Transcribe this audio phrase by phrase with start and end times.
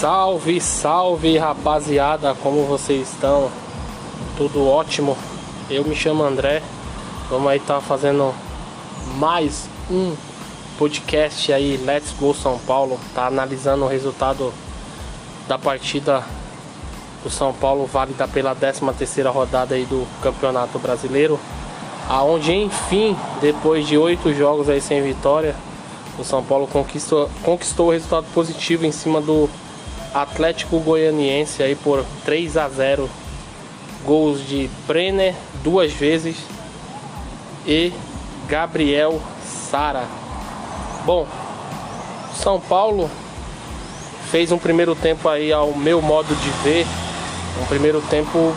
[0.00, 3.50] Salve, salve rapaziada, como vocês estão?
[4.34, 5.14] Tudo ótimo?
[5.68, 6.62] Eu me chamo André,
[7.28, 8.34] vamos aí estar tá fazendo
[9.18, 10.16] mais um
[10.78, 14.54] podcast aí, Let's Go São Paulo, tá analisando o resultado
[15.46, 16.24] da partida
[17.22, 21.38] do São Paulo, válida pela 13 terceira rodada aí do Campeonato Brasileiro,
[22.08, 25.54] aonde enfim, depois de oito jogos aí sem vitória,
[26.18, 29.46] o São Paulo conquistou, conquistou o resultado positivo em cima do
[30.12, 33.08] Atlético Goianiense aí por 3 a 0.
[34.04, 36.36] Gols de Brenner duas vezes
[37.66, 37.92] e
[38.48, 40.04] Gabriel Sara.
[41.04, 41.26] Bom,
[42.34, 43.10] São Paulo
[44.30, 46.86] fez um primeiro tempo aí ao meu modo de ver,
[47.60, 48.54] um primeiro tempo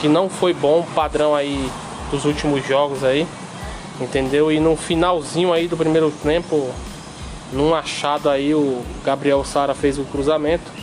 [0.00, 1.70] que não foi bom, padrão aí
[2.10, 3.26] dos últimos jogos aí,
[4.00, 4.50] entendeu?
[4.50, 6.70] E no finalzinho aí do primeiro tempo,
[7.52, 10.79] num achado aí o Gabriel Sara fez o cruzamento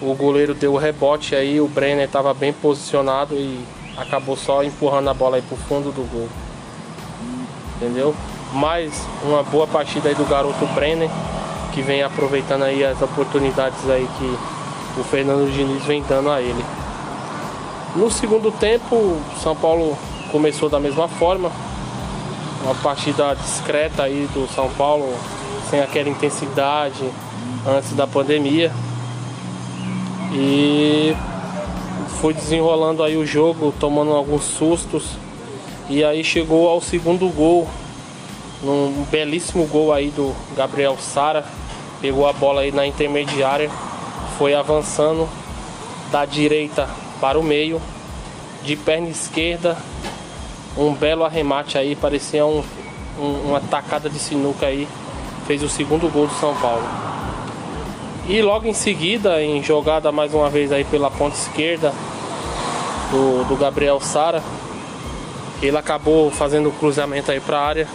[0.00, 3.64] o goleiro deu o rebote aí, o Brenner estava bem posicionado e
[3.96, 6.28] acabou só empurrando a bola aí pro fundo do gol.
[7.76, 8.14] Entendeu?
[8.52, 11.10] Mais uma boa partida aí do garoto Brenner,
[11.72, 16.64] que vem aproveitando aí as oportunidades aí que o Fernando Diniz vem dando a ele.
[17.96, 19.96] No segundo tempo, o São Paulo
[20.30, 21.50] começou da mesma forma.
[22.62, 25.12] Uma partida discreta aí do São Paulo,
[25.70, 27.08] sem aquela intensidade
[27.66, 28.72] antes da pandemia.
[30.32, 31.16] E
[32.20, 35.12] foi desenrolando aí o jogo, tomando alguns sustos.
[35.88, 37.66] E aí chegou ao segundo gol,
[38.62, 41.44] num belíssimo gol aí do Gabriel Sara.
[42.00, 43.70] Pegou a bola aí na intermediária,
[44.36, 45.28] foi avançando
[46.12, 46.88] da direita
[47.20, 47.80] para o meio,
[48.62, 49.76] de perna esquerda,
[50.76, 52.62] um belo arremate aí, parecia um,
[53.18, 54.86] um, uma tacada de sinuca aí,
[55.46, 56.84] fez o segundo gol do São Paulo.
[58.28, 61.94] E logo em seguida, em jogada mais uma vez aí pela ponta esquerda
[63.10, 64.42] do, do Gabriel Sara,
[65.62, 67.88] ele acabou fazendo o cruzamento aí para a área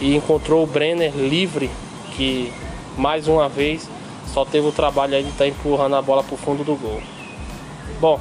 [0.00, 1.68] e encontrou o Brenner livre,
[2.12, 2.52] que
[2.96, 3.90] mais uma vez
[4.32, 6.76] só teve o trabalho aí de estar tá empurrando a bola para o fundo do
[6.76, 7.02] gol.
[8.00, 8.20] Bom,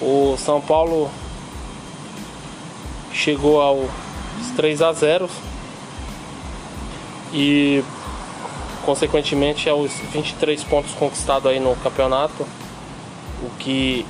[0.00, 1.08] o São Paulo
[3.12, 3.88] chegou aos
[4.56, 5.30] 3 a 0
[7.32, 7.84] e
[8.84, 12.46] consequentemente aos 23 pontos conquistados aí no campeonato,
[13.42, 14.06] o que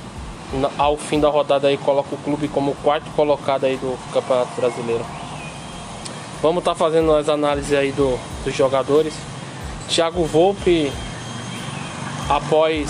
[0.77, 5.05] ao fim da rodada aí coloca o clube como quarto colocado aí do Campeonato Brasileiro.
[6.41, 9.13] Vamos estar tá fazendo as análises aí do, dos jogadores.
[9.87, 10.91] Thiago Volpe
[12.29, 12.89] após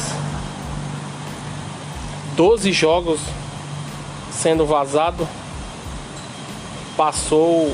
[2.35, 3.19] 12 jogos
[4.31, 5.27] sendo vazado,
[6.97, 7.73] passou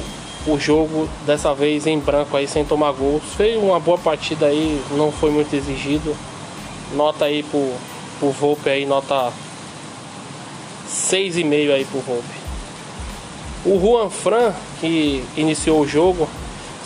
[0.53, 3.23] o jogo dessa vez em branco aí sem tomar gols.
[3.35, 6.15] Fez uma boa partida aí, não foi muito exigido.
[6.93, 7.71] Nota aí pro,
[8.19, 9.31] pro Volpe aí, nota
[10.89, 12.39] 6,5 aí pro Volpe.
[13.65, 16.27] O Juan Fran, que iniciou o jogo,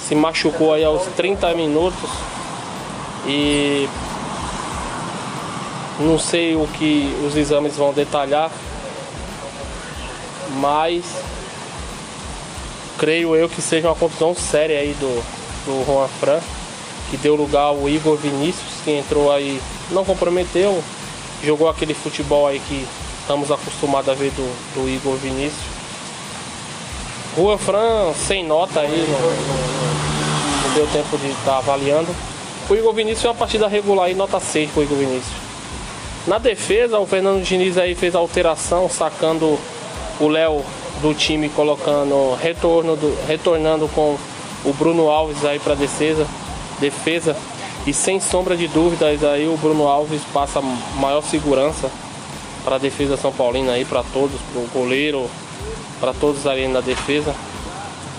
[0.07, 2.09] se machucou aí aos 30 minutos
[3.25, 3.88] e
[6.00, 8.52] não sei o que os exames vão detalhar,
[10.59, 11.03] mas
[13.03, 15.24] creio eu que seja uma contusão séria aí do,
[15.66, 16.40] do Juan Fran,
[17.12, 19.59] que deu lugar ao Igor Vinícius, que entrou aí,
[19.91, 20.81] não comprometeu,
[21.44, 22.88] jogou aquele futebol aí que
[23.19, 25.66] estamos acostumados a ver do, do Igor Vinícius.
[27.36, 32.08] Juan Fran sem nota aí, não, não deu tempo de estar tá avaliando.
[32.70, 35.35] O Igor Vinícius é uma partida regular aí, nota 6 pro Igor Vinícius.
[36.25, 39.59] Na defesa, o Fernando Diniz aí fez alteração, sacando
[40.22, 40.64] o Léo
[41.02, 44.18] do time colocando retorno do, retornando com
[44.64, 46.26] o Bruno Alves aí para defesa,
[46.80, 47.36] defesa
[47.86, 50.62] e sem sombra de dúvidas aí o Bruno Alves passa
[50.96, 51.92] maior segurança
[52.64, 55.30] para a defesa São Paulina aí para todos, para o goleiro,
[56.00, 57.36] para todos ali na defesa.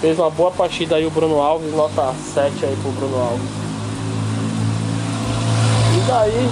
[0.00, 3.48] Fez uma boa partida aí o Bruno Alves, nota 7 aí pro Bruno Alves.
[5.96, 6.50] E daí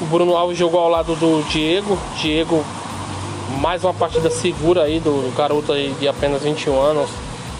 [0.00, 1.98] o Bruno Alves jogou ao lado do Diego.
[2.20, 2.64] Diego
[3.60, 7.10] mais uma partida segura aí do garoto aí de apenas 21 anos,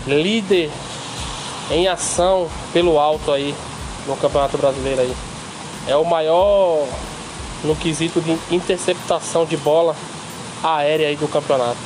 [0.06, 0.70] líder
[1.70, 3.55] em ação pelo alto aí
[4.06, 5.14] no Campeonato Brasileiro aí.
[5.87, 6.87] É o maior
[7.62, 9.96] no quesito de interceptação de bola
[10.62, 11.79] aérea aí do campeonato.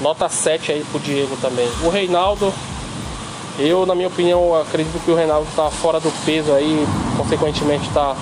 [0.00, 1.68] Nota 7 aí pro Diego também.
[1.84, 2.52] O Reinaldo,
[3.58, 6.86] eu na minha opinião acredito que o Reinaldo tá fora do peso aí,
[7.16, 8.16] consequentemente tá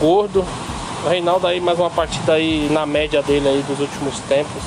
[0.00, 0.44] gordo,
[1.04, 4.62] o Reinaldo aí mais uma partida aí na média dele aí dos últimos tempos.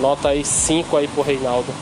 [0.00, 1.72] Nota aí 5 aí pro Reinaldo.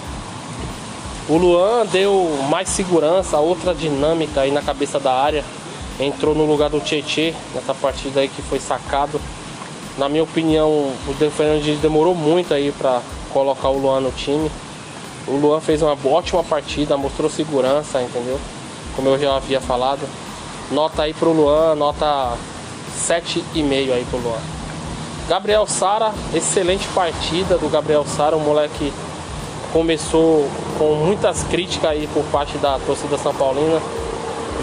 [1.29, 5.45] O Luan deu mais segurança, outra dinâmica aí na cabeça da área.
[6.01, 9.21] Entrou no lugar do Tietê nessa partida aí que foi sacado.
[9.97, 13.01] Na minha opinião, o Fernandes demorou muito aí para
[13.31, 14.51] colocar o Luan no time.
[15.27, 18.41] O Luan fez uma ótima partida, mostrou segurança, entendeu?
[18.97, 20.01] Como eu já havia falado.
[20.71, 22.37] Nota aí pro Luan, nota
[22.97, 24.41] 7,5 aí pro Luan.
[25.29, 28.93] Gabriel Sara, excelente partida do Gabriel Sara, um moleque
[29.73, 30.47] começou
[30.79, 33.81] com muitas críticas aí por parte da torcida São Paulina,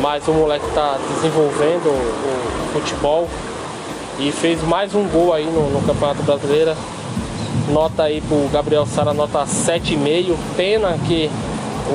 [0.01, 3.27] mas o moleque está desenvolvendo o, o, futebol
[4.19, 6.75] e fez mais um gol aí no, no Campeonato Brasileiro.
[7.69, 10.35] Nota aí pro Gabriel Sara, nota 7,5.
[10.55, 11.29] Pena que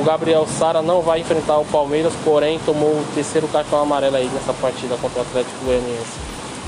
[0.01, 4.29] o Gabriel Sara não vai enfrentar o Palmeiras, porém tomou o terceiro cartão amarelo aí
[4.33, 6.13] nessa partida contra o Atlético Goianiense.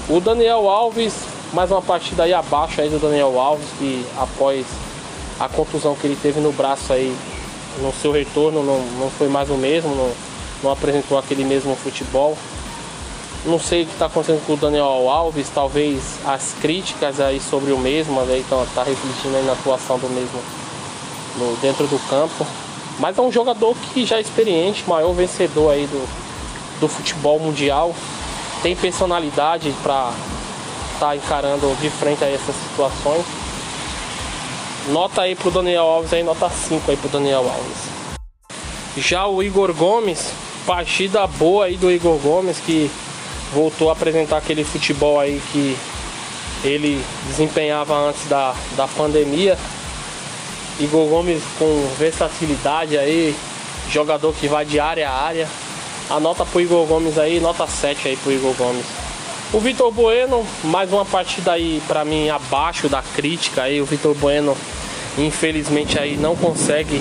[0.09, 1.15] O Daniel Alves,
[1.53, 4.65] mais uma partida aí abaixo aí do Daniel Alves, que após
[5.41, 7.15] a contusão que ele teve no braço aí,
[7.83, 10.11] no seu retorno não, não foi mais o mesmo, não,
[10.63, 12.39] não apresentou aquele mesmo futebol.
[13.45, 17.73] Não sei o que está acontecendo com o Daniel Alves, talvez as críticas aí sobre
[17.73, 20.41] o mesmo, aí então tá refletindo aí na atuação do mesmo
[21.37, 22.47] no, dentro do campo.
[22.99, 26.09] Mas é um jogador que já é experiente, maior vencedor aí do,
[26.81, 27.95] do futebol mundial,
[28.63, 30.13] tem personalidade para
[30.95, 33.25] estar tá encarando de frente a essas situações.
[34.89, 37.97] Nota aí pro Daniel Alves aí, nota 5 aí pro Daniel Alves.
[38.97, 40.33] Já o Igor Gomes,
[40.67, 42.91] partida boa aí do Igor Gomes que
[43.53, 45.77] voltou a apresentar aquele futebol aí que
[46.65, 49.59] ele desempenhava antes da, da pandemia.
[50.79, 53.35] Igor Gomes com versatilidade aí,
[53.91, 55.49] jogador que vai de área a área.
[56.09, 58.85] A nota pro Igor Gomes aí, nota 7 aí pro Igor Gomes.
[59.53, 63.81] O Vitor Bueno, mais uma partida aí para mim abaixo da crítica aí.
[63.81, 64.57] O Vitor Bueno,
[65.17, 67.01] infelizmente aí não consegue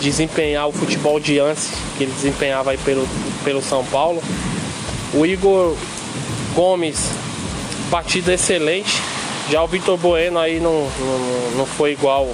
[0.00, 3.08] desempenhar o futebol de antes que ele desempenhava aí pelo,
[3.42, 4.22] pelo São Paulo.
[5.14, 5.74] O Igor
[6.54, 7.10] Gomes,
[7.90, 9.00] partida excelente.
[9.50, 12.28] Já o Vitor Bueno aí não, não, não foi igual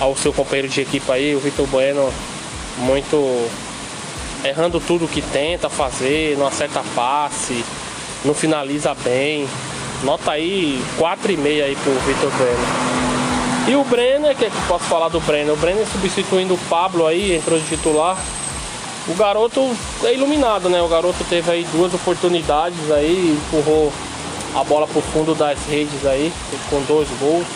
[0.00, 1.34] ao seu companheiro de equipe aí.
[1.34, 2.12] O Vitor Bueno
[2.78, 3.48] muito
[4.44, 7.64] errando tudo que tenta fazer, não acerta passe
[8.26, 9.48] não finaliza bem.
[10.02, 13.68] Nota aí 4,5 aí pro Vitor Brenner.
[13.68, 15.54] E o Brenner, que, é que posso falar do Brenner?
[15.54, 18.18] O Brenner substituindo o Pablo aí, entrou de titular.
[19.08, 20.82] O garoto é iluminado, né?
[20.82, 23.92] O garoto teve aí duas oportunidades aí, empurrou
[24.54, 26.32] a bola pro fundo das redes aí,
[26.68, 27.46] com dois gols.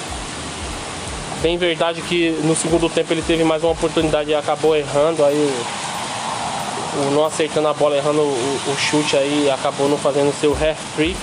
[1.43, 5.37] Bem verdade que no segundo tempo ele teve mais uma oportunidade e acabou errando aí
[5.37, 5.91] o
[6.97, 10.77] o não acertando a bola, errando o, o chute aí, acabou não fazendo seu hair
[10.97, 11.17] trick.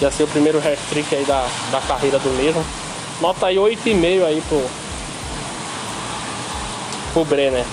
[0.00, 2.64] Já ser o primeiro hair trick aí da, da carreira do mesmo.
[3.20, 4.64] Nota aí 8,5 aí pro,
[7.12, 7.64] pro Brenner.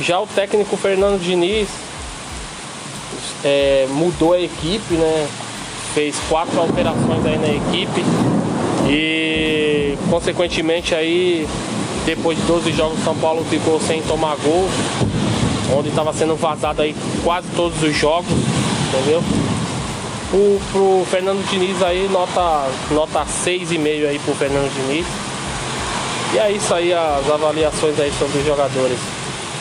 [0.00, 1.68] Já o técnico Fernando Diniz
[3.44, 5.28] é, mudou a equipe, né?
[5.92, 8.02] Fez quatro alterações aí na equipe
[8.88, 9.43] e
[10.10, 11.46] consequentemente aí
[12.06, 14.68] depois de 12 jogos São Paulo ficou sem tomar gol
[15.72, 18.30] onde estava sendo vazado aí quase todos os jogos,
[18.88, 19.22] entendeu?
[20.32, 25.06] O, pro Fernando Diniz aí, nota, nota 6,5 aí pro Fernando Diniz.
[26.32, 28.98] E é isso aí, as avaliações aí sobre os jogadores.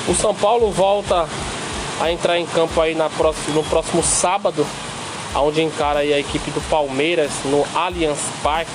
[0.08, 1.28] O São Paulo volta
[2.02, 4.66] a entrar em campo aí na próximo, no próximo sábado,
[5.36, 8.72] onde encara aí a equipe do Palmeiras no Allianz Parque.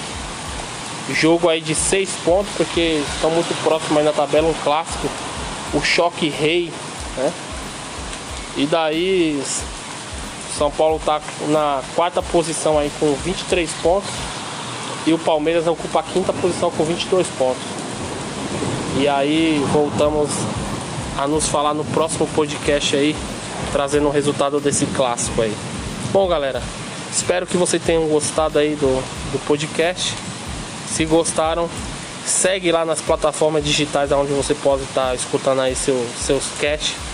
[1.11, 5.09] Jogo aí de 6 pontos, porque estão muito próximos aí na tabela, um clássico.
[5.75, 6.73] O choque rei
[7.19, 7.33] né?
[8.57, 9.43] E daí
[10.57, 14.11] São Paulo está na quarta posição aí com 23 pontos
[15.07, 17.63] e o Palmeiras ocupa a quinta posição com 22 pontos.
[19.01, 20.31] E aí voltamos
[21.17, 23.15] a nos falar no próximo podcast aí,
[23.73, 25.55] trazendo o resultado desse clássico aí.
[26.13, 26.63] Bom, galera,
[27.13, 30.15] espero que vocês tenham gostado aí do, do podcast.
[30.95, 31.69] Se gostaram,
[32.27, 37.09] segue lá nas plataformas digitais onde você pode estar tá escutando aí seu, seus casts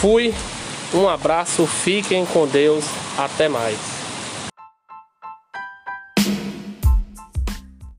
[0.00, 0.32] Fui,
[0.94, 2.86] um abraço, fiquem com Deus,
[3.18, 3.99] até mais.